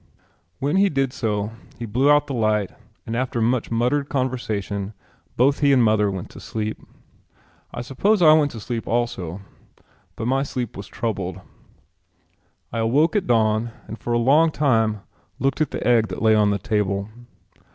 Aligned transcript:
When 0.57 0.77
he 0.77 0.89
did 0.89 1.13
so 1.13 1.51
he 1.77 1.85
blew 1.85 2.09
out 2.09 2.25
the 2.25 2.33
light 2.33 2.71
and 3.05 3.15
after 3.15 3.39
much 3.39 3.69
muttered 3.69 4.09
conversation 4.09 4.95
both 5.37 5.59
he 5.59 5.71
and 5.71 5.83
mother 5.83 6.09
went 6.09 6.31
to 6.31 6.39
sleep. 6.39 6.79
I 7.71 7.81
suppose 7.81 8.19
I 8.19 8.33
went 8.33 8.49
to 8.53 8.59
sleep 8.59 8.87
also, 8.87 9.41
but 10.15 10.25
my 10.25 10.41
sleep 10.41 10.75
was 10.75 10.87
troubled. 10.87 11.39
I 12.73 12.79
awoke 12.79 13.15
at 13.15 13.27
dawn 13.27 13.73
and 13.87 13.99
for 13.99 14.13
a 14.13 14.17
long 14.17 14.49
time 14.49 15.01
looked 15.37 15.61
at 15.61 15.69
the 15.69 15.85
egg 15.87 16.07
that 16.07 16.19
lay 16.23 16.33
on 16.33 16.49
the 16.49 16.57
table. 16.57 17.07